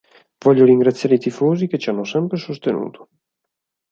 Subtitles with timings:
[0.43, 3.09] Voglio ringraziare i tifosi che ci hanno sempre sostenuto.